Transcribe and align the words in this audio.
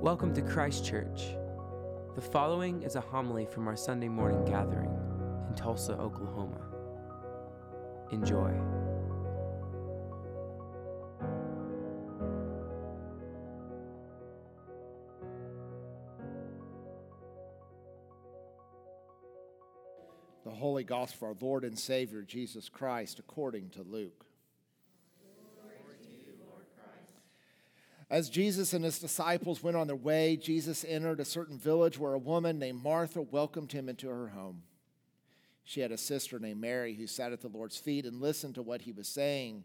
Welcome 0.00 0.32
to 0.34 0.42
Christ 0.42 0.84
Church. 0.84 1.34
The 2.14 2.20
following 2.20 2.84
is 2.84 2.94
a 2.94 3.00
homily 3.00 3.46
from 3.46 3.66
our 3.66 3.74
Sunday 3.74 4.06
morning 4.06 4.44
gathering 4.44 4.96
in 5.48 5.54
Tulsa, 5.56 5.94
Oklahoma. 5.94 6.60
Enjoy. 8.12 8.54
The 20.44 20.50
Holy 20.52 20.84
Gospel 20.84 21.32
of 21.32 21.42
our 21.42 21.48
Lord 21.48 21.64
and 21.64 21.76
Savior 21.76 22.22
Jesus 22.22 22.68
Christ 22.68 23.18
according 23.18 23.70
to 23.70 23.82
Luke. 23.82 24.27
As 28.10 28.30
Jesus 28.30 28.72
and 28.72 28.84
his 28.84 28.98
disciples 28.98 29.62
went 29.62 29.76
on 29.76 29.86
their 29.86 29.96
way, 29.96 30.36
Jesus 30.36 30.84
entered 30.88 31.20
a 31.20 31.26
certain 31.26 31.58
village 31.58 31.98
where 31.98 32.14
a 32.14 32.18
woman 32.18 32.58
named 32.58 32.82
Martha 32.82 33.20
welcomed 33.20 33.72
him 33.72 33.88
into 33.88 34.08
her 34.08 34.28
home. 34.28 34.62
She 35.64 35.80
had 35.80 35.92
a 35.92 35.98
sister 35.98 36.38
named 36.38 36.60
Mary 36.60 36.94
who 36.94 37.06
sat 37.06 37.32
at 37.32 37.42
the 37.42 37.48
Lord's 37.48 37.76
feet 37.76 38.06
and 38.06 38.22
listened 38.22 38.54
to 38.54 38.62
what 38.62 38.82
he 38.82 38.92
was 38.92 39.06
saying, 39.06 39.64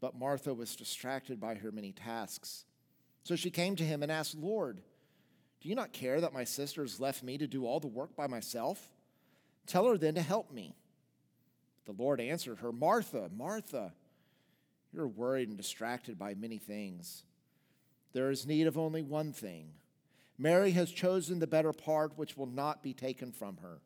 but 0.00 0.16
Martha 0.16 0.54
was 0.54 0.76
distracted 0.76 1.40
by 1.40 1.56
her 1.56 1.72
many 1.72 1.90
tasks. 1.90 2.64
So 3.24 3.34
she 3.34 3.50
came 3.50 3.74
to 3.74 3.84
him 3.84 4.04
and 4.04 4.12
asked, 4.12 4.36
Lord, 4.36 4.80
do 5.60 5.68
you 5.68 5.74
not 5.74 5.92
care 5.92 6.20
that 6.20 6.32
my 6.32 6.44
sister 6.44 6.82
has 6.82 7.00
left 7.00 7.24
me 7.24 7.36
to 7.38 7.48
do 7.48 7.66
all 7.66 7.80
the 7.80 7.88
work 7.88 8.14
by 8.14 8.28
myself? 8.28 8.92
Tell 9.66 9.88
her 9.88 9.98
then 9.98 10.14
to 10.14 10.22
help 10.22 10.52
me. 10.52 10.76
The 11.86 11.92
Lord 11.92 12.20
answered 12.20 12.58
her, 12.60 12.70
Martha, 12.70 13.28
Martha, 13.34 13.92
you're 14.92 15.08
worried 15.08 15.48
and 15.48 15.56
distracted 15.56 16.16
by 16.16 16.34
many 16.34 16.58
things 16.58 17.24
there 18.12 18.30
is 18.30 18.46
need 18.46 18.66
of 18.66 18.76
only 18.76 19.02
one 19.02 19.32
thing. 19.32 19.70
Mary 20.38 20.72
has 20.72 20.90
chosen 20.90 21.38
the 21.38 21.46
better 21.46 21.72
part, 21.72 22.16
which 22.16 22.36
will 22.36 22.46
not 22.46 22.82
be 22.82 22.92
taken 22.92 23.32
from 23.32 23.58
her. 23.58 23.78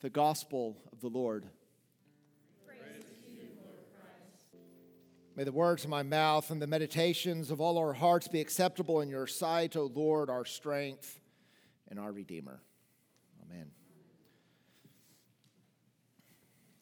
The 0.00 0.10
gospel 0.10 0.76
of 0.92 1.00
the 1.00 1.08
Lord. 1.08 1.46
May 5.36 5.42
the 5.42 5.50
words 5.50 5.82
of 5.82 5.90
my 5.90 6.04
mouth 6.04 6.52
and 6.52 6.62
the 6.62 6.66
meditations 6.68 7.50
of 7.50 7.60
all 7.60 7.76
our 7.76 7.92
hearts 7.92 8.28
be 8.28 8.40
acceptable 8.40 9.00
in 9.00 9.08
your 9.08 9.26
sight, 9.26 9.74
O 9.74 9.90
Lord, 9.92 10.30
our 10.30 10.44
strength 10.44 11.20
and 11.88 11.98
our 11.98 12.12
Redeemer. 12.12 12.60
Amen. 13.42 13.66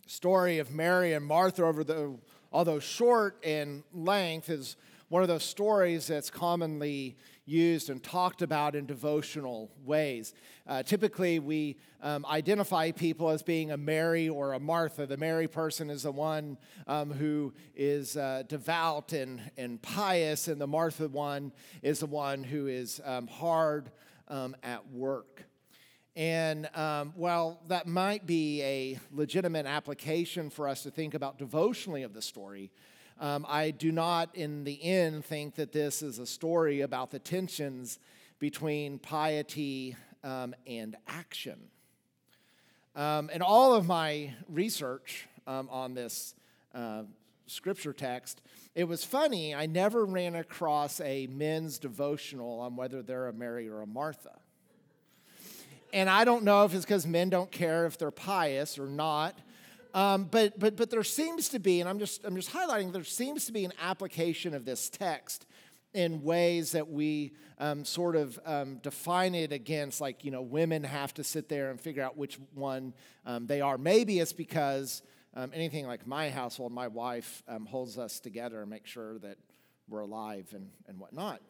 The 0.05 0.11
story 0.11 0.59
of 0.59 0.71
Mary 0.71 1.15
and 1.15 1.25
Martha, 1.25 1.65
over 1.65 1.83
the, 1.83 2.19
although 2.53 2.79
short 2.79 3.43
in 3.43 3.85
length, 3.95 4.51
is 4.51 4.77
one 5.13 5.21
of 5.21 5.29
those 5.29 5.45
stories 5.45 6.07
that's 6.07 6.31
commonly 6.31 7.19
used 7.45 7.91
and 7.91 8.03
talked 8.03 8.41
about 8.41 8.75
in 8.75 8.87
devotional 8.87 9.71
ways. 9.85 10.33
Uh, 10.67 10.83
typically, 10.83 11.39
we 11.39 11.77
um, 12.01 12.25
identify 12.25 12.91
people 12.91 13.29
as 13.29 13.43
being 13.43 13.73
a 13.73 13.77
Mary 13.77 14.31
or 14.31 14.55
a 14.55 14.59
Martha. 14.59 15.05
The 15.05 15.19
Mary 15.19 15.49
person 15.49 15.91
is 15.91 16.05
the 16.05 16.13
one 16.13 16.57
um, 16.87 17.11
who 17.11 17.53
is 17.77 18.17
uh, 18.17 18.45
devout 18.49 19.13
and, 19.13 19.43
and 19.59 19.83
pious, 19.83 20.49
and 20.49 20.59
the 20.59 20.67
Martha 20.67 21.09
one 21.09 21.53
is 21.83 21.99
the 21.99 22.07
one 22.07 22.43
who 22.43 22.67
is 22.67 22.99
um, 23.05 23.27
hard 23.27 23.91
um, 24.29 24.57
at 24.63 24.89
work. 24.93 25.45
And 26.17 26.75
um, 26.75 27.13
while 27.17 27.61
that 27.69 27.87
might 27.87 28.25
be 28.25 28.63
a 28.63 28.99
legitimate 29.13 29.67
application 29.67 30.49
for 30.49 30.69
us 30.69 30.85
to 30.85 30.91
think 30.91 31.13
about 31.13 31.37
devotionally 31.37 32.03
of 32.03 32.15
the 32.15 32.23
story, 32.23 32.71
um, 33.23 33.47
I 33.49 33.71
do 33.71 33.93
not, 33.93 34.35
in 34.35 34.65
the 34.65 34.83
end, 34.83 35.25
think 35.25 35.55
that 35.55 35.71
this 35.71 36.03
is 36.03 36.19
a 36.19 36.27
story 36.27 36.81
about 36.81 37.13
the 37.13 37.21
tensions 37.21 38.01
between 38.41 38.99
piety 38.99 39.95
um, 40.25 40.57
and 40.67 40.97
action. 41.07 41.59
Um, 42.97 43.31
in 43.31 43.41
all 43.41 43.75
of 43.75 43.87
my 43.87 44.35
research 44.49 45.29
um, 45.47 45.69
on 45.71 45.95
this 45.95 46.35
uh, 46.75 47.05
scripture 47.47 47.93
text, 47.93 48.43
it 48.75 48.85
was 48.85 49.05
funny, 49.05 49.55
I 49.55 49.67
never 49.67 50.05
ran 50.05 50.35
across 50.35 51.01
a 51.01 51.29
men's 51.29 51.79
devotional 51.79 52.59
on 52.59 52.75
whether 52.75 53.03
they're 53.03 53.29
a 53.29 53.33
Mary 53.33 53.69
or 53.69 53.83
a 53.83 53.87
Martha. 53.87 54.37
And 55.93 56.11
I 56.11 56.25
don't 56.25 56.43
know 56.43 56.65
if 56.65 56.75
it's 56.75 56.85
because 56.85 57.07
men 57.07 57.31
don't 57.31 57.53
care 57.53 57.87
if 57.87 57.99
they're 57.99 58.11
pious 58.11 58.81
or 58.81 58.87
not. 58.87 59.39
Um, 59.95 60.25
but, 60.25 60.59
but, 60.59 60.77
but 60.77 60.91
there 60.91 61.03
seems 61.03 61.51
to 61.51 61.59
be, 61.59 61.81
and 61.81 61.89
I'm 61.89 61.99
just, 61.99 62.25
I'm 62.25 62.35
just 62.35 62.51
highlighting, 62.51 62.93
there 62.93 63.05
seems 63.05 63.45
to 63.47 63.53
be 63.53 63.65
an 63.65 63.73
application 63.81 64.55
of 64.55 64.65
this 64.65 64.89
text 64.89 65.47
in 65.93 66.23
ways 66.23 66.73
that 66.73 66.89
we 66.89 67.33
um, 67.59 67.85
sort 67.85 68.17
of 68.17 68.41
um, 68.47 68.77
define 68.77 69.35
it 69.35 69.53
against, 69.53 70.01
like, 70.01 70.25
you 70.25 70.31
know, 70.31 70.41
women 70.41 70.83
have 70.83 71.13
to 71.15 71.25
sit 71.25 71.51
there 71.51 71.71
and 71.71 71.79
figure 71.79 72.03
out 72.03 72.17
which 72.17 72.39
one 72.55 72.95
um, 73.27 73.47
they 73.47 73.61
are. 73.61 73.77
Maybe 73.77 74.19
it's 74.19 74.33
because 74.33 75.03
um, 75.35 75.51
anything 75.55 75.87
like 75.87 76.07
my 76.07 76.31
household, 76.31 76.73
my 76.73 76.89
wife 76.89 77.43
um, 77.47 77.67
holds 77.67 77.99
us 77.99 78.21
together 78.21 78.63
and 78.63 78.71
makes 78.71 78.89
sure 78.89 79.19
that 79.19 79.37
we're 79.89 80.01
alive 80.01 80.49
and, 80.55 80.71
and 80.89 80.99
whatnot. 80.99 81.41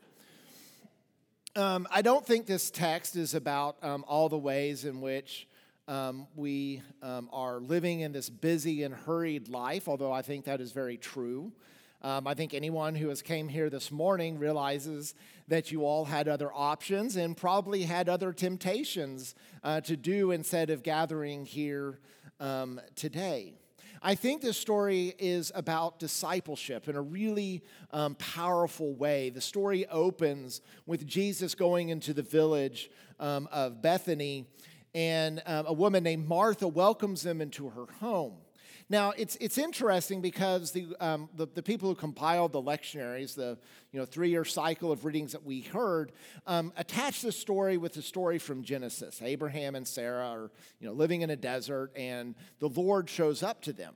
I 1.54 2.02
don't 2.02 2.26
think 2.26 2.46
this 2.46 2.70
text 2.70 3.14
is 3.14 3.34
about 3.34 3.76
all 3.82 4.28
the 4.28 4.38
ways 4.38 4.84
in 4.84 5.00
which 5.00 5.46
um, 5.88 6.26
we 6.36 6.82
um, 7.02 7.28
are 7.32 7.60
living 7.60 8.00
in 8.00 8.12
this 8.12 8.30
busy 8.30 8.82
and 8.82 8.94
hurried 8.94 9.48
life, 9.48 9.88
although 9.88 10.12
I 10.12 10.22
think 10.22 10.44
that 10.44 10.60
is 10.60 10.72
very 10.72 10.96
true. 10.96 11.52
Um, 12.02 12.26
I 12.26 12.34
think 12.34 12.52
anyone 12.52 12.94
who 12.94 13.08
has 13.08 13.22
came 13.22 13.48
here 13.48 13.70
this 13.70 13.92
morning 13.92 14.38
realizes 14.38 15.14
that 15.48 15.70
you 15.70 15.84
all 15.84 16.04
had 16.04 16.26
other 16.26 16.52
options 16.52 17.16
and 17.16 17.36
probably 17.36 17.82
had 17.82 18.08
other 18.08 18.32
temptations 18.32 19.34
uh, 19.62 19.80
to 19.82 19.96
do 19.96 20.32
instead 20.32 20.70
of 20.70 20.82
gathering 20.82 21.44
here 21.44 22.00
um, 22.40 22.80
today. 22.96 23.54
I 24.04 24.16
think 24.16 24.42
this 24.42 24.56
story 24.56 25.14
is 25.16 25.52
about 25.54 26.00
discipleship 26.00 26.88
in 26.88 26.96
a 26.96 27.02
really 27.02 27.62
um, 27.92 28.16
powerful 28.16 28.94
way. 28.94 29.30
The 29.30 29.40
story 29.40 29.86
opens 29.86 30.60
with 30.86 31.06
Jesus 31.06 31.54
going 31.54 31.90
into 31.90 32.12
the 32.12 32.22
village 32.22 32.90
um, 33.20 33.48
of 33.52 33.80
Bethany 33.80 34.48
and 34.94 35.42
um, 35.46 35.66
a 35.66 35.72
woman 35.72 36.02
named 36.02 36.28
Martha 36.28 36.68
welcomes 36.68 37.22
them 37.22 37.40
into 37.40 37.68
her 37.70 37.86
home. 38.00 38.34
Now, 38.88 39.14
it's, 39.16 39.36
it's 39.40 39.56
interesting 39.56 40.20
because 40.20 40.72
the, 40.72 40.88
um, 41.00 41.30
the, 41.34 41.46
the, 41.46 41.62
people 41.62 41.88
who 41.88 41.94
compiled 41.94 42.52
the 42.52 42.60
lectionaries, 42.60 43.34
the 43.34 43.56
you 43.90 43.98
know, 43.98 44.04
three 44.04 44.28
year 44.28 44.44
cycle 44.44 44.92
of 44.92 45.04
readings 45.06 45.32
that 45.32 45.44
we 45.44 45.62
heard, 45.62 46.12
um, 46.46 46.74
attach 46.76 47.22
the 47.22 47.32
story 47.32 47.78
with 47.78 47.94
the 47.94 48.02
story 48.02 48.38
from 48.38 48.62
Genesis. 48.62 49.22
Abraham 49.22 49.76
and 49.76 49.88
Sarah 49.88 50.26
are 50.26 50.50
you 50.78 50.86
know, 50.86 50.92
living 50.92 51.22
in 51.22 51.30
a 51.30 51.36
desert, 51.36 51.90
and 51.96 52.34
the 52.58 52.68
Lord 52.68 53.08
shows 53.08 53.42
up 53.42 53.62
to 53.62 53.72
them. 53.72 53.94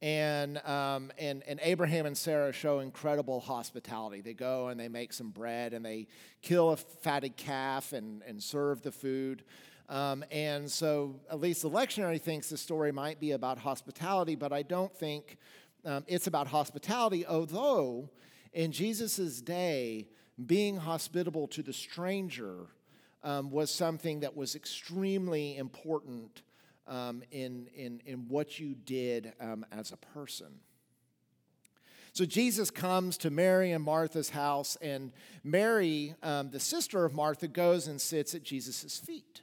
And, 0.00 0.58
um, 0.66 1.12
and, 1.18 1.42
and 1.46 1.58
Abraham 1.62 2.04
and 2.06 2.16
Sarah 2.16 2.52
show 2.52 2.80
incredible 2.80 3.40
hospitality. 3.40 4.20
They 4.20 4.34
go 4.34 4.68
and 4.68 4.78
they 4.78 4.88
make 4.88 5.12
some 5.12 5.30
bread 5.30 5.72
and 5.72 5.84
they 5.84 6.08
kill 6.42 6.70
a 6.70 6.76
fatted 6.76 7.36
calf 7.36 7.92
and, 7.92 8.22
and 8.26 8.42
serve 8.42 8.82
the 8.82 8.92
food. 8.92 9.44
Um, 9.88 10.24
and 10.30 10.70
so, 10.70 11.20
at 11.30 11.40
least 11.40 11.62
the 11.62 11.70
lectionary 11.70 12.20
thinks 12.20 12.48
the 12.48 12.56
story 12.56 12.90
might 12.90 13.20
be 13.20 13.32
about 13.32 13.58
hospitality, 13.58 14.34
but 14.34 14.52
I 14.52 14.62
don't 14.62 14.94
think 14.94 15.36
um, 15.84 16.04
it's 16.06 16.26
about 16.26 16.46
hospitality, 16.46 17.26
although 17.26 18.08
in 18.54 18.72
Jesus' 18.72 19.40
day, 19.40 20.08
being 20.46 20.76
hospitable 20.76 21.46
to 21.48 21.62
the 21.62 21.72
stranger 21.72 22.68
um, 23.22 23.50
was 23.50 23.70
something 23.70 24.20
that 24.20 24.36
was 24.36 24.54
extremely 24.54 25.56
important 25.56 26.42
um, 26.86 27.22
in, 27.30 27.68
in, 27.74 28.00
in 28.06 28.28
what 28.28 28.58
you 28.58 28.74
did 28.74 29.32
um, 29.40 29.64
as 29.72 29.92
a 29.92 29.96
person. 29.96 30.60
So 32.12 32.24
Jesus 32.24 32.70
comes 32.70 33.16
to 33.18 33.30
Mary 33.30 33.72
and 33.72 33.82
Martha's 33.82 34.30
house, 34.30 34.76
and 34.80 35.10
Mary, 35.42 36.14
um, 36.22 36.50
the 36.50 36.60
sister 36.60 37.04
of 37.04 37.12
Martha, 37.12 37.48
goes 37.48 37.88
and 37.88 38.00
sits 38.00 38.36
at 38.36 38.44
Jesus' 38.44 38.98
feet. 38.98 39.42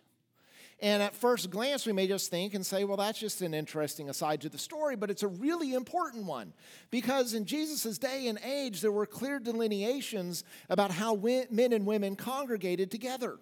And 0.81 1.03
at 1.03 1.15
first 1.15 1.51
glance, 1.51 1.85
we 1.85 1.93
may 1.93 2.07
just 2.07 2.31
think 2.31 2.55
and 2.55 2.65
say, 2.65 2.85
well, 2.85 2.97
that's 2.97 3.19
just 3.19 3.43
an 3.43 3.53
interesting 3.53 4.09
aside 4.09 4.41
to 4.41 4.49
the 4.49 4.57
story, 4.57 4.95
but 4.95 5.11
it's 5.11 5.21
a 5.21 5.27
really 5.27 5.75
important 5.75 6.25
one. 6.25 6.53
Because 6.89 7.35
in 7.35 7.45
Jesus' 7.45 7.99
day 7.99 8.27
and 8.27 8.39
age, 8.43 8.81
there 8.81 8.91
were 8.91 9.05
clear 9.05 9.39
delineations 9.39 10.43
about 10.69 10.89
how 10.89 11.15
men 11.15 11.71
and 11.71 11.85
women 11.85 12.15
congregated 12.15 12.89
together. 12.89 13.37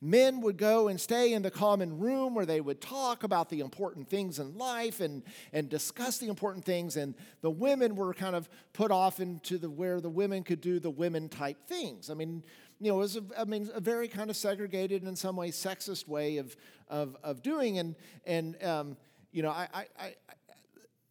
Men 0.00 0.40
would 0.42 0.56
go 0.56 0.86
and 0.86 1.00
stay 1.00 1.32
in 1.32 1.42
the 1.42 1.50
common 1.50 1.98
room 1.98 2.34
where 2.34 2.46
they 2.46 2.60
would 2.60 2.80
talk 2.80 3.24
about 3.24 3.50
the 3.50 3.60
important 3.60 4.08
things 4.08 4.38
in 4.38 4.56
life 4.56 5.00
and, 5.00 5.24
and 5.52 5.68
discuss 5.68 6.18
the 6.18 6.28
important 6.28 6.64
things, 6.64 6.96
and 6.96 7.14
the 7.40 7.50
women 7.50 7.96
were 7.96 8.14
kind 8.14 8.36
of 8.36 8.48
put 8.72 8.92
off 8.92 9.18
into 9.18 9.58
the 9.58 9.68
where 9.68 10.00
the 10.00 10.08
women 10.08 10.44
could 10.44 10.60
do 10.60 10.78
the 10.78 10.90
women 10.90 11.28
type 11.28 11.66
things. 11.66 12.10
I 12.10 12.14
mean, 12.14 12.44
you 12.80 12.90
know, 12.90 12.96
it 12.96 13.00
was 13.00 13.16
a, 13.16 13.24
I 13.36 13.44
mean, 13.44 13.68
a 13.74 13.80
very 13.80 14.08
kind 14.08 14.30
of 14.30 14.36
segregated 14.36 15.02
and 15.02 15.08
in 15.08 15.16
some 15.16 15.36
ways 15.36 15.56
sexist 15.56 16.06
way 16.06 16.36
of, 16.36 16.56
of, 16.88 17.16
of 17.24 17.42
doing. 17.42 17.78
And, 17.78 17.96
and 18.24 18.62
um, 18.62 18.96
you 19.32 19.42
know, 19.42 19.50
I, 19.50 19.68
I, 19.74 19.86
I, 19.98 20.14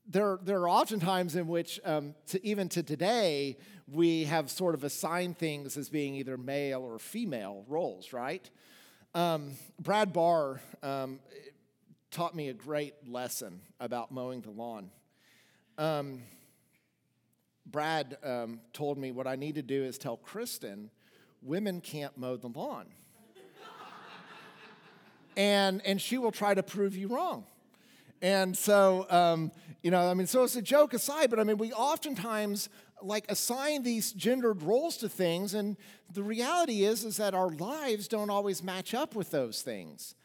there, 0.08 0.40
there 0.42 0.60
are 0.60 0.69
often 0.69 1.00
times 1.00 1.36
in 1.36 1.48
which, 1.48 1.80
um, 1.84 2.16
to, 2.28 2.46
even 2.46 2.69
to 2.69 2.84
today, 2.84 3.58
we 3.92 4.24
have 4.25 4.50
sort 4.50 4.75
of 4.75 4.84
assigned 4.84 5.38
things 5.38 5.78
as 5.78 5.90
being 5.90 6.16
either 6.16 6.38
male 6.38 6.81
or 6.81 7.00
female 7.00 7.66
roles, 7.68 8.14
right? 8.14 8.50
Um, 9.14 9.52
Brad 9.80 10.14
Barr 10.14 10.62
um, 10.84 11.19
taught 12.12 12.36
me 12.36 12.50
a 12.50 12.54
great 12.54 12.94
lesson 13.08 13.62
about 13.80 14.12
mowing 14.12 14.42
the 14.42 14.52
lawn. 14.52 14.90
Um, 15.78 16.22
Brad 17.66 18.18
um, 18.24 18.62
told 18.72 18.98
me 18.98 19.12
what 19.12 19.28
I 19.28 19.36
need 19.36 19.56
to 19.56 19.62
do 19.62 19.84
is 19.84 19.98
tell 19.98 20.18
Kristen 20.18 20.90
women 21.47 21.81
can't 21.81 22.15
mow 22.17 22.35
the 22.35 22.47
lawn. 22.47 22.88
and, 25.38 25.81
and 25.85 26.01
she 26.01 26.17
will 26.17 26.31
try 26.31 26.53
to 26.53 26.61
prove 26.61 26.95
you 26.95 27.07
wrong. 27.07 27.45
And 28.21 28.57
so, 28.57 29.05
um, 29.09 29.51
you 29.81 29.91
know, 29.91 30.09
I 30.09 30.13
mean, 30.13 30.27
so 30.27 30.44
it's 30.44 30.55
a 30.55 30.61
joke 30.61 30.94
aside, 30.94 31.29
but 31.29 31.39
I 31.39 31.44
mean, 31.44 31.57
we 31.57 31.71
oftentimes 31.71 32.69
like 33.01 33.25
assign 33.29 33.83
these 33.83 34.11
gendered 34.11 34.63
roles 34.63 34.97
to 34.97 35.09
things, 35.09 35.53
and 35.53 35.77
the 36.11 36.23
reality 36.23 36.83
is, 36.83 37.05
is 37.05 37.17
that 37.17 37.35
our 37.35 37.49
lives 37.49 38.07
don't 38.07 38.31
always 38.31 38.63
match 38.63 38.94
up 38.94 39.15
with 39.15 39.29
those 39.29 39.61
things. 39.61 40.15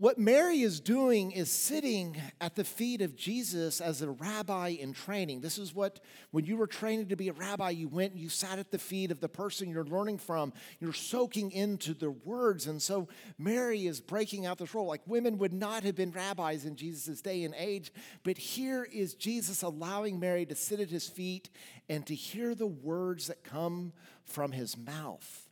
What 0.00 0.16
Mary 0.16 0.60
is 0.60 0.78
doing 0.78 1.32
is 1.32 1.50
sitting 1.50 2.16
at 2.40 2.54
the 2.54 2.62
feet 2.62 3.02
of 3.02 3.16
Jesus 3.16 3.80
as 3.80 4.00
a 4.00 4.12
rabbi 4.12 4.68
in 4.68 4.92
training. 4.92 5.40
This 5.40 5.58
is 5.58 5.74
what, 5.74 5.98
when 6.30 6.46
you 6.46 6.56
were 6.56 6.68
training 6.68 7.08
to 7.08 7.16
be 7.16 7.28
a 7.28 7.32
rabbi, 7.32 7.70
you 7.70 7.88
went 7.88 8.12
and 8.12 8.20
you 8.20 8.28
sat 8.28 8.60
at 8.60 8.70
the 8.70 8.78
feet 8.78 9.10
of 9.10 9.18
the 9.18 9.28
person 9.28 9.68
you're 9.68 9.82
learning 9.82 10.18
from. 10.18 10.52
You're 10.78 10.92
soaking 10.92 11.50
into 11.50 11.94
their 11.94 12.12
words. 12.12 12.68
And 12.68 12.80
so 12.80 13.08
Mary 13.38 13.88
is 13.88 14.00
breaking 14.00 14.46
out 14.46 14.58
this 14.58 14.72
role. 14.72 14.86
Like 14.86 15.02
women 15.04 15.36
would 15.38 15.52
not 15.52 15.82
have 15.82 15.96
been 15.96 16.12
rabbis 16.12 16.64
in 16.64 16.76
Jesus' 16.76 17.20
day 17.20 17.42
and 17.42 17.54
age, 17.58 17.92
but 18.22 18.38
here 18.38 18.84
is 18.84 19.14
Jesus 19.14 19.62
allowing 19.62 20.20
Mary 20.20 20.46
to 20.46 20.54
sit 20.54 20.78
at 20.78 20.90
his 20.90 21.08
feet 21.08 21.50
and 21.88 22.06
to 22.06 22.14
hear 22.14 22.54
the 22.54 22.68
words 22.68 23.26
that 23.26 23.42
come 23.42 23.92
from 24.24 24.52
his 24.52 24.78
mouth. 24.78 25.47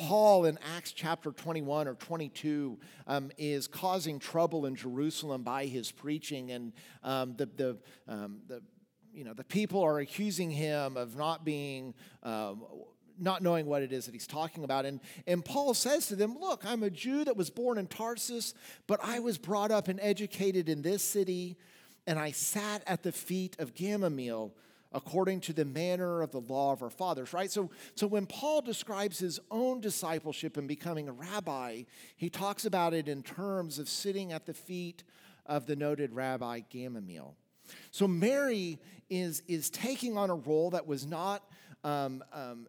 Paul 0.00 0.46
in 0.46 0.58
Acts 0.74 0.92
chapter 0.92 1.30
21 1.30 1.86
or 1.86 1.94
22 1.94 2.78
um, 3.06 3.30
is 3.36 3.68
causing 3.68 4.18
trouble 4.18 4.64
in 4.64 4.74
Jerusalem 4.74 5.42
by 5.42 5.66
his 5.66 5.92
preaching, 5.92 6.50
and 6.52 6.72
um, 7.04 7.34
the, 7.36 7.46
the, 7.46 7.78
um, 8.08 8.40
the, 8.48 8.62
you 9.12 9.24
know, 9.24 9.34
the 9.34 9.44
people 9.44 9.82
are 9.82 9.98
accusing 9.98 10.50
him 10.50 10.96
of 10.96 11.16
not 11.16 11.44
being. 11.44 11.94
Um, 12.22 12.62
not 13.22 13.42
knowing 13.42 13.66
what 13.66 13.82
it 13.82 13.92
is 13.92 14.06
that 14.06 14.14
he's 14.14 14.26
talking 14.26 14.64
about. 14.64 14.86
And, 14.86 14.98
and 15.26 15.44
Paul 15.44 15.74
says 15.74 16.06
to 16.06 16.16
them, 16.16 16.38
Look, 16.40 16.64
I'm 16.64 16.82
a 16.82 16.88
Jew 16.88 17.22
that 17.26 17.36
was 17.36 17.50
born 17.50 17.76
in 17.76 17.86
Tarsus, 17.86 18.54
but 18.86 18.98
I 19.02 19.18
was 19.18 19.36
brought 19.36 19.70
up 19.70 19.88
and 19.88 20.00
educated 20.00 20.70
in 20.70 20.80
this 20.80 21.02
city, 21.02 21.58
and 22.06 22.18
I 22.18 22.30
sat 22.30 22.82
at 22.86 23.02
the 23.02 23.12
feet 23.12 23.56
of 23.58 23.74
Gamaliel 23.74 24.54
according 24.92 25.40
to 25.40 25.52
the 25.52 25.64
manner 25.64 26.22
of 26.22 26.32
the 26.32 26.40
law 26.40 26.72
of 26.72 26.82
our 26.82 26.90
fathers, 26.90 27.32
right? 27.32 27.50
So, 27.50 27.70
so 27.94 28.06
when 28.06 28.26
Paul 28.26 28.60
describes 28.60 29.18
his 29.18 29.38
own 29.50 29.80
discipleship 29.80 30.56
and 30.56 30.66
becoming 30.66 31.08
a 31.08 31.12
rabbi, 31.12 31.82
he 32.16 32.28
talks 32.28 32.64
about 32.64 32.92
it 32.92 33.08
in 33.08 33.22
terms 33.22 33.78
of 33.78 33.88
sitting 33.88 34.32
at 34.32 34.46
the 34.46 34.54
feet 34.54 35.04
of 35.46 35.66
the 35.66 35.76
noted 35.76 36.12
rabbi 36.12 36.60
Gamaliel. 36.70 37.36
So 37.92 38.08
Mary 38.08 38.78
is, 39.08 39.42
is 39.46 39.70
taking 39.70 40.16
on 40.16 40.30
a 40.30 40.34
role 40.34 40.70
that 40.70 40.86
was 40.86 41.06
not, 41.06 41.44
um, 41.84 42.24
um, 42.32 42.66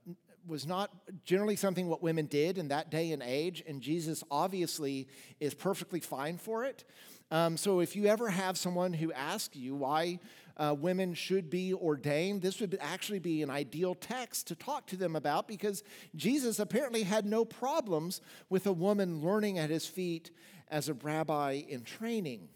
was 0.48 0.68
not 0.68 0.92
generally 1.24 1.56
something 1.56 1.88
what 1.88 2.04
women 2.04 2.28
did 2.28 2.58
in 2.58 2.68
that 2.68 2.92
day 2.92 3.12
and 3.12 3.24
age, 3.24 3.64
and 3.68 3.82
Jesus 3.82 4.24
obviously 4.30 5.08
is 5.40 5.54
perfectly 5.54 6.00
fine 6.00 6.38
for 6.38 6.66
it. 6.66 6.84
Um, 7.32 7.56
so 7.56 7.80
if 7.80 7.96
you 7.96 8.08
ever 8.08 8.30
have 8.30 8.58
someone 8.58 8.92
who 8.92 9.14
asks 9.14 9.56
you 9.56 9.74
why 9.74 10.20
uh, 10.58 10.76
women 10.78 11.14
should 11.14 11.50
be 11.50 11.74
ordained, 11.74 12.42
this 12.42 12.60
would 12.60 12.78
actually 12.82 13.20
be 13.20 13.42
an 13.42 13.50
ideal 13.50 13.96
text 13.96 14.48
to 14.48 14.56
talk 14.56 14.88
to 14.88 14.96
them 14.96 15.16
about 15.16 15.48
because 15.48 15.84
Jesus 16.16 16.60
apparently 16.60 17.04
had 17.04 17.26
no 17.26 17.46
problems 17.46 18.22
with 18.50 18.68
a 18.68 18.72
woman 18.72 19.22
learning 19.22 19.60
at 19.60 19.70
his 19.70 19.86
feet 19.86 20.32
as 20.70 20.90
a 20.90 20.94
rabbi 20.94 21.62
in 21.68 21.84
training. 21.84 22.48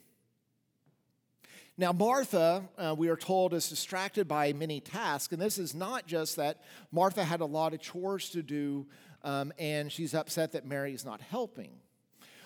Now, 1.77 1.91
Martha, 1.91 2.63
uh, 2.77 2.95
we 2.97 3.09
are 3.09 3.17
told, 3.17 3.53
is 3.53 3.67
distracted 3.67 4.29
by 4.29 4.53
many 4.53 4.79
tasks. 4.79 5.33
And 5.33 5.41
this 5.41 5.57
is 5.57 5.75
not 5.75 6.07
just 6.07 6.37
that 6.37 6.61
Martha 6.89 7.23
had 7.23 7.41
a 7.41 7.45
lot 7.45 7.73
of 7.73 7.81
chores 7.81 8.29
to 8.29 8.41
do 8.41 8.87
um, 9.25 9.51
and 9.57 9.91
she's 9.91 10.13
upset 10.13 10.51
that 10.51 10.65
Mary 10.65 10.93
is 10.93 11.03
not 11.03 11.19
helping. 11.19 11.71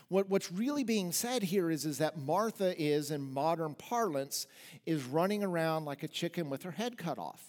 What, 0.09 0.27
what's 0.27 0.51
really 0.51 0.83
being 0.83 1.11
said 1.11 1.43
here 1.43 1.69
is, 1.69 1.85
is 1.85 1.99
that 1.99 2.17
Martha 2.17 2.79
is, 2.81 3.11
in 3.11 3.21
modern 3.21 3.75
parlance, 3.75 4.47
is 4.85 5.03
running 5.03 5.43
around 5.43 5.85
like 5.85 6.03
a 6.03 6.07
chicken 6.07 6.49
with 6.49 6.63
her 6.63 6.71
head 6.71 6.97
cut 6.97 7.19
off. 7.19 7.43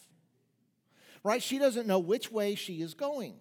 Right? 1.24 1.42
She 1.42 1.58
doesn't 1.58 1.86
know 1.86 1.98
which 1.98 2.30
way 2.30 2.54
she 2.54 2.82
is 2.82 2.94
going. 2.94 3.34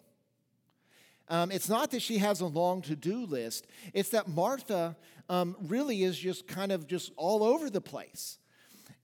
Um, 1.27 1.51
it's 1.51 1.69
not 1.69 1.91
that 1.91 2.01
she 2.01 2.17
has 2.17 2.41
a 2.41 2.47
long 2.47 2.81
to 2.83 2.95
do 2.95 3.25
list, 3.25 3.67
it's 3.93 4.09
that 4.09 4.27
Martha 4.27 4.97
um, 5.27 5.55
really 5.61 6.01
is 6.01 6.17
just 6.17 6.47
kind 6.47 6.71
of 6.71 6.87
just 6.87 7.11
all 7.17 7.43
over 7.43 7.69
the 7.69 7.81
place. 7.81 8.39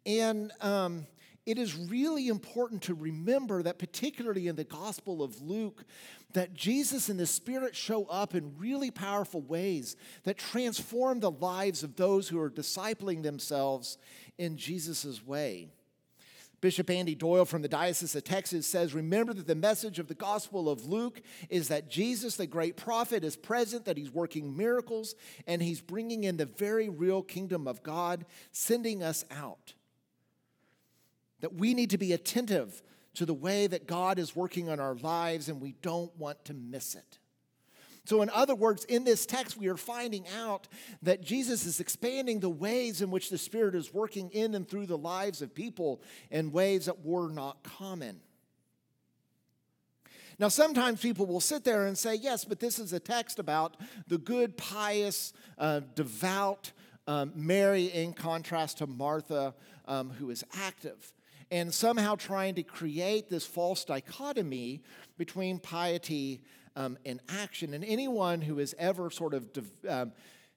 And 0.05 0.51
um, 0.61 1.05
it 1.45 1.59
is 1.59 1.75
really 1.75 2.27
important 2.27 2.81
to 2.83 2.95
remember 2.95 3.61
that, 3.61 3.77
particularly 3.77 4.47
in 4.47 4.55
the 4.55 4.63
Gospel 4.63 5.21
of 5.21 5.39
Luke, 5.41 5.83
that 6.35 6.53
Jesus 6.53 7.09
and 7.09 7.19
the 7.19 7.25
Spirit 7.25 7.75
show 7.75 8.05
up 8.05 8.35
in 8.35 8.57
really 8.57 8.91
powerful 8.91 9.41
ways 9.41 9.95
that 10.23 10.37
transform 10.37 11.19
the 11.19 11.31
lives 11.31 11.81
of 11.81 11.95
those 11.95 12.27
who 12.27 12.39
are 12.39 12.51
discipling 12.51 13.23
themselves 13.23 13.97
in 14.37 14.57
Jesus' 14.57 15.25
way. 15.25 15.69
Bishop 16.61 16.89
Andy 16.89 17.15
Doyle 17.15 17.45
from 17.45 17.61
the 17.61 17.67
Diocese 17.67 18.15
of 18.15 18.23
Texas 18.23 18.67
says 18.67 18.93
Remember 18.93 19.33
that 19.33 19.47
the 19.47 19.55
message 19.55 19.97
of 19.97 20.07
the 20.07 20.15
Gospel 20.15 20.69
of 20.69 20.85
Luke 20.85 21.21
is 21.49 21.67
that 21.69 21.89
Jesus, 21.89 22.35
the 22.35 22.47
great 22.47 22.75
prophet, 22.75 23.23
is 23.23 23.35
present, 23.35 23.85
that 23.85 23.97
he's 23.97 24.11
working 24.11 24.57
miracles, 24.57 25.15
and 25.47 25.61
he's 25.61 25.81
bringing 25.81 26.23
in 26.23 26.37
the 26.37 26.45
very 26.45 26.89
real 26.89 27.21
kingdom 27.21 27.67
of 27.67 27.83
God, 27.83 28.25
sending 28.51 29.03
us 29.03 29.25
out. 29.31 29.73
That 31.41 31.53
we 31.53 31.73
need 31.73 31.91
to 31.91 31.97
be 31.97 32.13
attentive 32.13 32.81
to 33.15 33.25
the 33.25 33.33
way 33.33 33.67
that 33.67 33.87
God 33.87 34.19
is 34.19 34.35
working 34.35 34.69
on 34.69 34.79
our 34.79 34.95
lives, 34.95 35.49
and 35.49 35.61
we 35.61 35.75
don't 35.81 36.15
want 36.17 36.43
to 36.45 36.53
miss 36.53 36.95
it. 36.95 37.19
So, 38.05 38.21
in 38.21 38.29
other 38.29 38.53
words, 38.53 38.85
in 38.85 39.03
this 39.03 39.25
text, 39.25 39.57
we 39.57 39.67
are 39.67 39.77
finding 39.77 40.25
out 40.37 40.67
that 41.01 41.21
Jesus 41.21 41.65
is 41.65 41.79
expanding 41.79 42.39
the 42.39 42.49
ways 42.49 43.01
in 43.01 43.09
which 43.09 43.31
the 43.31 43.37
Spirit 43.37 43.73
is 43.73 43.93
working 43.93 44.29
in 44.29 44.53
and 44.53 44.67
through 44.67 44.85
the 44.85 44.97
lives 44.97 45.41
of 45.41 45.55
people 45.55 46.01
in 46.29 46.51
ways 46.51 46.85
that 46.85 47.03
were 47.03 47.29
not 47.29 47.63
common. 47.63 48.21
Now, 50.37 50.49
sometimes 50.49 51.01
people 51.01 51.25
will 51.25 51.41
sit 51.41 51.63
there 51.63 51.87
and 51.87 51.97
say, 51.97 52.15
yes, 52.15 52.45
but 52.45 52.59
this 52.59 52.77
is 52.77 52.93
a 52.93 52.99
text 52.99 53.39
about 53.39 53.77
the 54.07 54.17
good, 54.17 54.55
pious, 54.55 55.33
uh, 55.57 55.81
devout 55.95 56.73
um, 57.07 57.31
Mary 57.35 57.85
in 57.85 58.13
contrast 58.13 58.79
to 58.79 58.87
Martha, 58.87 59.55
um, 59.87 60.11
who 60.11 60.29
is 60.29 60.43
active 60.53 61.13
and 61.51 61.73
somehow 61.73 62.15
trying 62.15 62.55
to 62.55 62.63
create 62.63 63.29
this 63.29 63.45
false 63.45 63.85
dichotomy 63.85 64.81
between 65.17 65.59
piety 65.59 66.41
um, 66.75 66.97
and 67.05 67.19
action. 67.29 67.73
And 67.73 67.83
anyone 67.83 68.41
who 68.41 68.57
has 68.57 68.73
ever 68.77 69.09
sort 69.09 69.33
of 69.33 69.47
um, 69.87 70.11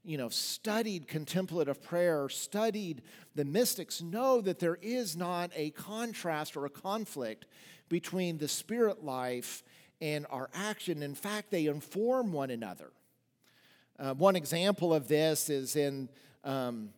you 0.04 0.16
know, 0.16 0.28
studied 0.30 1.06
contemplative 1.06 1.82
prayer, 1.82 2.28
studied 2.28 3.02
the 3.34 3.44
mystics, 3.44 4.00
know 4.00 4.40
that 4.40 4.58
there 4.58 4.78
is 4.80 5.16
not 5.16 5.50
a 5.54 5.70
contrast 5.70 6.56
or 6.56 6.64
a 6.64 6.70
conflict 6.70 7.46
between 7.88 8.38
the 8.38 8.48
spirit 8.48 9.04
life 9.04 9.62
and 10.00 10.26
our 10.30 10.48
action. 10.54 11.02
In 11.02 11.14
fact, 11.14 11.50
they 11.50 11.66
inform 11.66 12.32
one 12.32 12.50
another. 12.50 12.90
Uh, 13.98 14.14
one 14.14 14.36
example 14.36 14.94
of 14.94 15.08
this 15.08 15.50
is 15.50 15.74
in 15.76 16.08
um, 16.44 16.90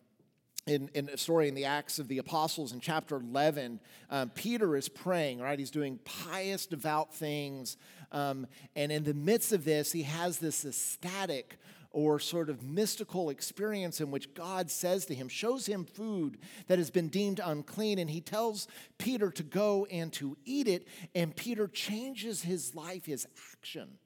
in, 0.67 0.89
in 0.93 1.09
a 1.09 1.17
story 1.17 1.47
in 1.47 1.55
the 1.55 1.65
Acts 1.65 1.97
of 1.97 2.07
the 2.07 2.19
Apostles 2.19 2.71
in 2.71 2.79
chapter 2.79 3.15
11, 3.15 3.79
um, 4.09 4.29
Peter 4.29 4.75
is 4.75 4.89
praying, 4.89 5.39
right? 5.39 5.57
He's 5.57 5.71
doing 5.71 5.99
pious, 6.05 6.65
devout 6.67 7.13
things. 7.13 7.77
Um, 8.11 8.45
and 8.75 8.91
in 8.91 9.03
the 9.03 9.13
midst 9.13 9.53
of 9.53 9.65
this, 9.65 9.91
he 9.91 10.03
has 10.03 10.37
this 10.37 10.63
ecstatic 10.63 11.57
or 11.93 12.19
sort 12.19 12.49
of 12.49 12.63
mystical 12.63 13.29
experience 13.29 13.99
in 13.99 14.11
which 14.11 14.33
God 14.33 14.71
says 14.71 15.05
to 15.07 15.15
him, 15.15 15.27
shows 15.27 15.65
him 15.65 15.83
food 15.83 16.37
that 16.67 16.77
has 16.77 16.89
been 16.89 17.09
deemed 17.09 17.41
unclean, 17.43 17.99
and 17.99 18.09
he 18.09 18.21
tells 18.21 18.67
Peter 18.97 19.29
to 19.31 19.43
go 19.43 19.85
and 19.91 20.13
to 20.13 20.37
eat 20.45 20.67
it. 20.67 20.87
And 21.13 21.35
Peter 21.35 21.67
changes 21.67 22.43
his 22.43 22.75
life, 22.75 23.05
his 23.05 23.27
action, 23.57 23.97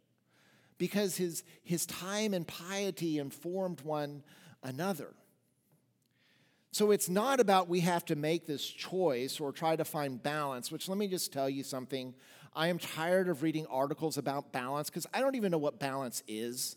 because 0.79 1.17
his, 1.17 1.43
his 1.63 1.85
time 1.85 2.33
and 2.33 2.47
piety 2.47 3.19
informed 3.19 3.81
one 3.81 4.23
another. 4.63 5.13
So 6.75 6.91
it's 6.91 7.07
not 7.07 7.39
about 7.39 7.69
we 7.69 7.79
have 7.79 8.03
to 8.07 8.17
make 8.17 8.47
this 8.47 8.67
choice 8.67 9.39
or 9.39 9.53
try 9.53 9.77
to 9.77 9.85
find 9.85 10.21
balance, 10.21 10.73
which 10.73 10.89
let 10.89 10.97
me 10.97 11.07
just 11.07 11.31
tell 11.31 11.49
you 11.49 11.63
something. 11.63 12.13
I 12.53 12.67
am 12.67 12.79
tired 12.79 13.29
of 13.29 13.43
reading 13.43 13.65
articles 13.67 14.17
about 14.17 14.51
balance 14.51 14.89
because 14.89 15.07
I 15.13 15.21
don't 15.21 15.35
even 15.35 15.53
know 15.53 15.57
what 15.57 15.79
balance 15.79 16.21
is. 16.27 16.75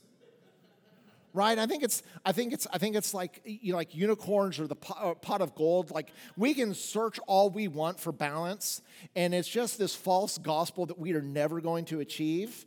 right? 1.35 1.59
I 1.59 1.67
think 1.67 1.83
it's 1.83 2.05
I 2.25 2.31
think 2.31 2.52
it's 2.52 2.64
I 2.73 2.78
think 2.78 2.95
it's 2.95 3.12
like 3.12 3.40
you 3.45 3.73
know, 3.73 3.76
like 3.76 3.93
unicorns 3.93 4.61
or 4.61 4.69
the 4.69 4.76
pot, 4.76 4.99
uh, 5.02 5.14
pot 5.14 5.40
of 5.40 5.57
gold. 5.57 5.90
Like 5.90 6.12
we 6.37 6.55
can 6.55 6.75
search 6.75 7.19
all 7.26 7.50
we 7.50 7.67
want 7.67 7.99
for 7.99 8.12
balance, 8.12 8.83
and 9.17 9.35
it's 9.35 9.49
just 9.49 9.78
this 9.78 9.97
false 9.97 10.38
gospel 10.38 10.87
that 10.87 10.99
we 11.00 11.12
are 11.14 11.23
never 11.23 11.61
going 11.61 11.87
to 11.87 11.99
achieve. 11.99 12.67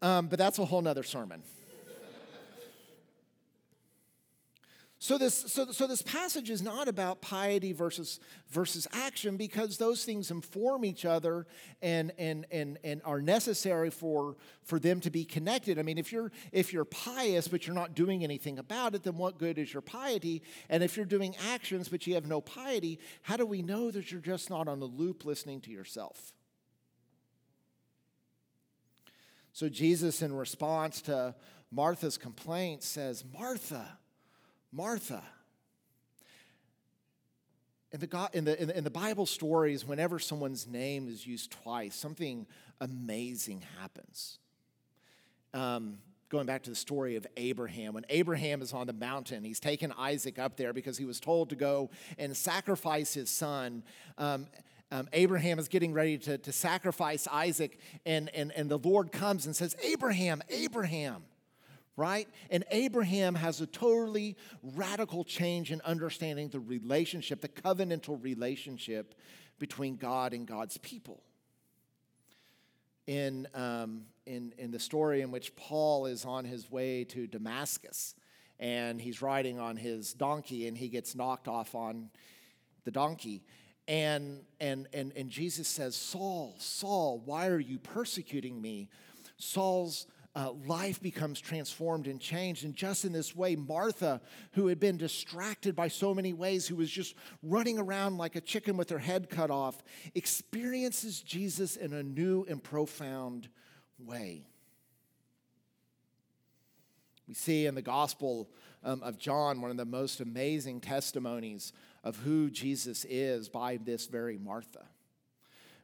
Um, 0.00 0.26
but 0.26 0.36
that's 0.36 0.58
a 0.58 0.64
whole 0.64 0.82
nother 0.82 1.04
sermon. 1.04 1.44
So 5.02 5.18
this, 5.18 5.34
so, 5.34 5.72
so 5.72 5.88
this 5.88 6.00
passage 6.00 6.48
is 6.48 6.62
not 6.62 6.86
about 6.86 7.20
piety 7.20 7.72
versus, 7.72 8.20
versus 8.50 8.86
action 8.92 9.36
because 9.36 9.76
those 9.76 10.04
things 10.04 10.30
inform 10.30 10.84
each 10.84 11.04
other 11.04 11.48
and, 11.82 12.12
and, 12.18 12.46
and, 12.52 12.78
and 12.84 13.02
are 13.04 13.20
necessary 13.20 13.90
for, 13.90 14.36
for 14.62 14.78
them 14.78 15.00
to 15.00 15.10
be 15.10 15.24
connected. 15.24 15.76
I 15.76 15.82
mean, 15.82 15.98
if 15.98 16.12
you're, 16.12 16.30
if 16.52 16.72
you're 16.72 16.84
pious 16.84 17.48
but 17.48 17.66
you're 17.66 17.74
not 17.74 17.96
doing 17.96 18.22
anything 18.22 18.60
about 18.60 18.94
it, 18.94 19.02
then 19.02 19.16
what 19.16 19.38
good 19.38 19.58
is 19.58 19.72
your 19.72 19.82
piety? 19.82 20.40
And 20.68 20.84
if 20.84 20.96
you're 20.96 21.04
doing 21.04 21.34
actions 21.50 21.88
but 21.88 22.06
you 22.06 22.14
have 22.14 22.26
no 22.26 22.40
piety, 22.40 23.00
how 23.22 23.36
do 23.36 23.44
we 23.44 23.60
know 23.60 23.90
that 23.90 24.12
you're 24.12 24.20
just 24.20 24.50
not 24.50 24.68
on 24.68 24.78
the 24.78 24.86
loop 24.86 25.24
listening 25.24 25.60
to 25.62 25.72
yourself? 25.72 26.32
So 29.52 29.68
Jesus, 29.68 30.22
in 30.22 30.32
response 30.32 31.00
to 31.02 31.34
Martha's 31.72 32.16
complaint, 32.16 32.84
says, 32.84 33.24
Martha, 33.36 33.98
Martha. 34.72 35.22
In 37.92 38.00
the, 38.00 38.06
God, 38.06 38.30
in, 38.32 38.44
the, 38.44 38.76
in 38.76 38.84
the 38.84 38.90
Bible 38.90 39.26
stories, 39.26 39.84
whenever 39.84 40.18
someone's 40.18 40.66
name 40.66 41.08
is 41.08 41.26
used 41.26 41.50
twice, 41.50 41.94
something 41.94 42.46
amazing 42.80 43.62
happens. 43.78 44.38
Um, 45.52 45.98
going 46.30 46.46
back 46.46 46.62
to 46.62 46.70
the 46.70 46.76
story 46.76 47.16
of 47.16 47.26
Abraham, 47.36 47.92
when 47.92 48.06
Abraham 48.08 48.62
is 48.62 48.72
on 48.72 48.86
the 48.86 48.94
mountain, 48.94 49.44
he's 49.44 49.60
taken 49.60 49.92
Isaac 49.98 50.38
up 50.38 50.56
there 50.56 50.72
because 50.72 50.96
he 50.96 51.04
was 51.04 51.20
told 51.20 51.50
to 51.50 51.56
go 51.56 51.90
and 52.16 52.34
sacrifice 52.34 53.12
his 53.12 53.28
son. 53.28 53.82
Um, 54.16 54.46
um, 54.90 55.08
Abraham 55.12 55.58
is 55.58 55.68
getting 55.68 55.92
ready 55.92 56.16
to, 56.16 56.38
to 56.38 56.52
sacrifice 56.52 57.28
Isaac, 57.30 57.78
and, 58.06 58.30
and, 58.34 58.52
and 58.52 58.70
the 58.70 58.78
Lord 58.78 59.12
comes 59.12 59.44
and 59.44 59.54
says, 59.54 59.76
Abraham, 59.82 60.42
Abraham 60.48 61.24
right? 61.96 62.28
And 62.50 62.64
Abraham 62.70 63.34
has 63.34 63.60
a 63.60 63.66
totally 63.66 64.36
radical 64.62 65.24
change 65.24 65.70
in 65.70 65.80
understanding 65.82 66.48
the 66.48 66.60
relationship, 66.60 67.40
the 67.40 67.48
covenantal 67.48 68.22
relationship 68.22 69.14
between 69.58 69.96
God 69.96 70.32
and 70.32 70.46
God's 70.46 70.78
people. 70.78 71.22
In, 73.06 73.48
um, 73.54 74.02
in, 74.26 74.54
in 74.58 74.70
the 74.70 74.78
story 74.78 75.22
in 75.22 75.32
which 75.32 75.54
Paul 75.56 76.06
is 76.06 76.24
on 76.24 76.44
his 76.44 76.70
way 76.70 77.04
to 77.04 77.26
Damascus 77.26 78.14
and 78.60 79.00
he's 79.00 79.20
riding 79.20 79.58
on 79.58 79.76
his 79.76 80.14
donkey 80.14 80.68
and 80.68 80.78
he 80.78 80.88
gets 80.88 81.16
knocked 81.16 81.48
off 81.48 81.74
on 81.74 82.10
the 82.84 82.92
donkey. 82.92 83.42
And, 83.88 84.42
and, 84.60 84.86
and, 84.92 85.12
and 85.16 85.30
Jesus 85.30 85.66
says, 85.66 85.96
Saul, 85.96 86.54
Saul, 86.58 87.20
why 87.24 87.48
are 87.48 87.58
you 87.58 87.78
persecuting 87.78 88.62
me? 88.62 88.88
Saul's 89.36 90.06
uh, 90.34 90.52
life 90.66 91.00
becomes 91.00 91.40
transformed 91.40 92.06
and 92.06 92.20
changed. 92.20 92.64
And 92.64 92.74
just 92.74 93.04
in 93.04 93.12
this 93.12 93.36
way, 93.36 93.54
Martha, 93.54 94.20
who 94.52 94.68
had 94.68 94.80
been 94.80 94.96
distracted 94.96 95.76
by 95.76 95.88
so 95.88 96.14
many 96.14 96.32
ways, 96.32 96.66
who 96.66 96.76
was 96.76 96.90
just 96.90 97.14
running 97.42 97.78
around 97.78 98.16
like 98.16 98.34
a 98.34 98.40
chicken 98.40 98.76
with 98.76 98.88
her 98.90 98.98
head 98.98 99.28
cut 99.28 99.50
off, 99.50 99.82
experiences 100.14 101.20
Jesus 101.20 101.76
in 101.76 101.92
a 101.92 102.02
new 102.02 102.46
and 102.48 102.62
profound 102.62 103.48
way. 103.98 104.46
We 107.28 107.34
see 107.34 107.66
in 107.66 107.74
the 107.74 107.82
Gospel 107.82 108.48
um, 108.82 109.02
of 109.02 109.18
John 109.18 109.60
one 109.60 109.70
of 109.70 109.76
the 109.76 109.84
most 109.84 110.20
amazing 110.20 110.80
testimonies 110.80 111.72
of 112.02 112.16
who 112.16 112.50
Jesus 112.50 113.04
is 113.08 113.48
by 113.48 113.76
this 113.76 114.06
very 114.06 114.38
Martha. 114.38 114.86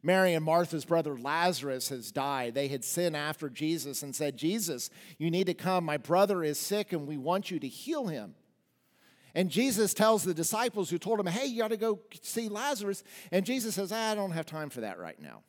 Mary 0.02 0.34
and 0.34 0.44
Martha's 0.44 0.84
brother 0.84 1.18
Lazarus 1.18 1.88
has 1.88 2.12
died. 2.12 2.54
They 2.54 2.68
had 2.68 2.84
sent 2.84 3.16
after 3.16 3.48
Jesus 3.48 4.02
and 4.02 4.14
said, 4.14 4.36
Jesus, 4.36 4.90
you 5.18 5.30
need 5.30 5.46
to 5.46 5.54
come. 5.54 5.84
My 5.84 5.96
brother 5.96 6.44
is 6.44 6.58
sick 6.58 6.92
and 6.92 7.06
we 7.06 7.16
want 7.16 7.50
you 7.50 7.58
to 7.58 7.68
heal 7.68 8.06
him. 8.06 8.34
And 9.34 9.50
Jesus 9.50 9.94
tells 9.94 10.24
the 10.24 10.34
disciples 10.34 10.90
who 10.90 10.98
told 10.98 11.20
him, 11.20 11.26
Hey, 11.26 11.46
you 11.46 11.60
got 11.60 11.68
to 11.68 11.76
go 11.76 12.00
see 12.22 12.48
Lazarus. 12.48 13.04
And 13.30 13.44
Jesus 13.44 13.74
says, 13.74 13.92
I 13.92 14.14
don't 14.14 14.32
have 14.32 14.46
time 14.46 14.70
for 14.70 14.80
that 14.80 14.98
right 14.98 15.20
now. 15.20 15.42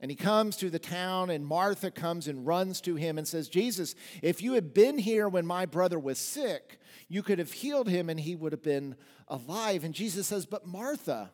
And 0.00 0.10
he 0.10 0.16
comes 0.16 0.56
to 0.56 0.68
the 0.68 0.78
town, 0.78 1.30
and 1.30 1.46
Martha 1.46 1.90
comes 1.90 2.28
and 2.28 2.46
runs 2.46 2.82
to 2.82 2.94
him 2.94 3.16
and 3.16 3.26
says, 3.26 3.48
Jesus, 3.48 3.94
if 4.22 4.42
you 4.42 4.52
had 4.52 4.74
been 4.74 4.98
here 4.98 5.28
when 5.28 5.46
my 5.46 5.64
brother 5.64 5.98
was 5.98 6.18
sick, 6.18 6.78
you 7.08 7.22
could 7.22 7.38
have 7.38 7.52
healed 7.52 7.88
him 7.88 8.10
and 8.10 8.20
he 8.20 8.34
would 8.34 8.52
have 8.52 8.62
been 8.62 8.96
alive. 9.28 9.82
And 9.82 9.94
Jesus 9.94 10.26
says, 10.26 10.44
But 10.44 10.66
Martha, 10.66 11.30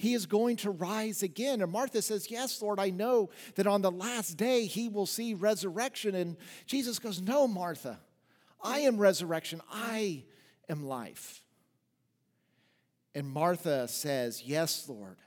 he 0.00 0.14
is 0.14 0.24
going 0.24 0.56
to 0.56 0.70
rise 0.70 1.22
again. 1.22 1.60
And 1.60 1.70
Martha 1.70 2.00
says, 2.00 2.30
Yes, 2.30 2.62
Lord, 2.62 2.80
I 2.80 2.88
know 2.88 3.28
that 3.56 3.66
on 3.66 3.82
the 3.82 3.90
last 3.90 4.38
day 4.38 4.64
he 4.64 4.88
will 4.88 5.04
see 5.04 5.34
resurrection. 5.34 6.14
And 6.14 6.38
Jesus 6.64 6.98
goes, 6.98 7.20
No, 7.20 7.46
Martha, 7.46 8.00
I 8.62 8.78
am 8.80 8.96
resurrection, 8.96 9.60
I 9.70 10.24
am 10.70 10.86
life. 10.86 11.42
And 13.14 13.28
Martha 13.28 13.88
says, 13.88 14.42
Yes, 14.42 14.88
Lord. 14.88 15.18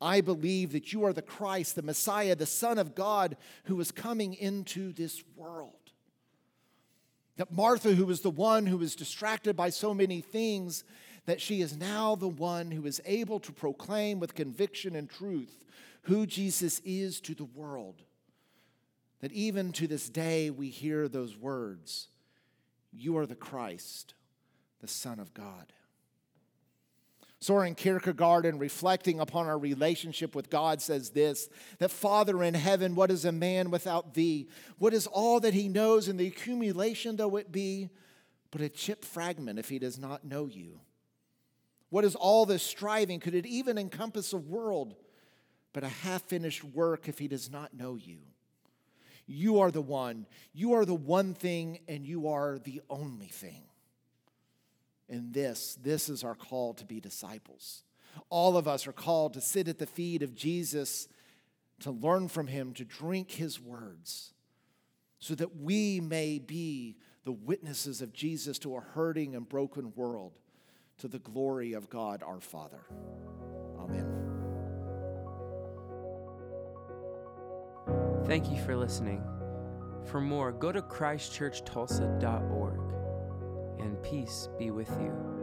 I 0.00 0.22
believe 0.22 0.72
that 0.72 0.94
you 0.94 1.04
are 1.04 1.12
the 1.12 1.20
Christ, 1.20 1.76
the 1.76 1.82
Messiah, 1.82 2.34
the 2.34 2.46
Son 2.46 2.78
of 2.78 2.94
God 2.94 3.36
who 3.64 3.78
is 3.80 3.90
coming 3.90 4.32
into 4.32 4.94
this 4.94 5.22
world. 5.36 5.72
That 7.36 7.52
Martha, 7.52 7.94
who 7.94 8.06
was 8.06 8.22
the 8.22 8.30
one 8.30 8.64
who 8.64 8.78
was 8.78 8.96
distracted 8.96 9.56
by 9.56 9.68
so 9.68 9.92
many 9.92 10.22
things, 10.22 10.84
that 11.26 11.40
she 11.40 11.60
is 11.60 11.76
now 11.76 12.14
the 12.14 12.28
one 12.28 12.70
who 12.70 12.86
is 12.86 13.00
able 13.04 13.40
to 13.40 13.52
proclaim 13.52 14.18
with 14.20 14.34
conviction 14.34 14.96
and 14.96 15.10
truth 15.10 15.64
who 16.02 16.24
Jesus 16.24 16.80
is 16.84 17.20
to 17.20 17.34
the 17.34 17.44
world. 17.44 18.02
That 19.20 19.32
even 19.32 19.72
to 19.72 19.88
this 19.88 20.08
day 20.08 20.50
we 20.50 20.68
hear 20.68 21.08
those 21.08 21.36
words 21.36 22.08
You 22.92 23.18
are 23.18 23.26
the 23.26 23.34
Christ, 23.34 24.14
the 24.80 24.88
Son 24.88 25.18
of 25.18 25.34
God. 25.34 25.72
Soren 27.38 27.74
Kierkegaard, 27.74 28.46
in 28.46 28.58
reflecting 28.58 29.20
upon 29.20 29.46
our 29.46 29.58
relationship 29.58 30.34
with 30.34 30.48
God, 30.48 30.80
says 30.80 31.10
this 31.10 31.48
that 31.78 31.90
Father 31.90 32.42
in 32.42 32.54
heaven, 32.54 32.94
what 32.94 33.10
is 33.10 33.24
a 33.24 33.32
man 33.32 33.70
without 33.70 34.14
thee? 34.14 34.48
What 34.78 34.94
is 34.94 35.06
all 35.06 35.40
that 35.40 35.54
he 35.54 35.68
knows 35.68 36.08
in 36.08 36.16
the 36.16 36.26
accumulation, 36.28 37.16
though 37.16 37.36
it 37.36 37.50
be 37.50 37.90
but 38.52 38.60
a 38.60 38.68
chip 38.68 39.04
fragment 39.04 39.58
if 39.58 39.68
he 39.68 39.78
does 39.78 39.98
not 39.98 40.24
know 40.24 40.46
you? 40.46 40.80
What 41.90 42.04
is 42.04 42.14
all 42.14 42.46
this 42.46 42.62
striving? 42.62 43.20
Could 43.20 43.34
it 43.34 43.46
even 43.46 43.78
encompass 43.78 44.32
a 44.32 44.38
world 44.38 44.94
but 45.72 45.84
a 45.84 45.88
half 45.88 46.22
finished 46.22 46.64
work 46.64 47.08
if 47.08 47.18
he 47.18 47.28
does 47.28 47.50
not 47.50 47.74
know 47.74 47.96
you? 47.96 48.18
You 49.26 49.60
are 49.60 49.70
the 49.70 49.82
one. 49.82 50.26
You 50.52 50.74
are 50.74 50.84
the 50.84 50.94
one 50.94 51.34
thing, 51.34 51.80
and 51.88 52.06
you 52.06 52.28
are 52.28 52.58
the 52.58 52.80
only 52.88 53.26
thing. 53.26 53.62
And 55.08 55.32
this, 55.32 55.78
this 55.82 56.08
is 56.08 56.24
our 56.24 56.34
call 56.34 56.74
to 56.74 56.84
be 56.84 57.00
disciples. 57.00 57.82
All 58.30 58.56
of 58.56 58.66
us 58.66 58.86
are 58.86 58.92
called 58.92 59.34
to 59.34 59.40
sit 59.40 59.68
at 59.68 59.78
the 59.78 59.86
feet 59.86 60.22
of 60.22 60.34
Jesus, 60.34 61.08
to 61.80 61.90
learn 61.90 62.28
from 62.28 62.46
him, 62.46 62.72
to 62.74 62.84
drink 62.84 63.32
his 63.32 63.60
words, 63.60 64.32
so 65.18 65.34
that 65.34 65.56
we 65.56 66.00
may 66.00 66.38
be 66.38 66.96
the 67.24 67.32
witnesses 67.32 68.00
of 68.00 68.12
Jesus 68.12 68.58
to 68.60 68.76
a 68.76 68.80
hurting 68.80 69.34
and 69.34 69.48
broken 69.48 69.92
world 69.94 70.32
to 70.98 71.08
the 71.08 71.18
glory 71.18 71.72
of 71.74 71.90
God 71.90 72.22
our 72.22 72.40
Father. 72.40 72.80
Amen. 73.78 74.06
Thank 78.24 78.50
you 78.50 78.60
for 78.64 78.76
listening. 78.76 79.22
For 80.04 80.20
more, 80.20 80.52
go 80.52 80.72
to 80.72 80.82
christchurchtulsa.org, 80.82 82.80
and 83.80 84.02
peace 84.02 84.48
be 84.58 84.70
with 84.70 84.90
you. 85.00 85.35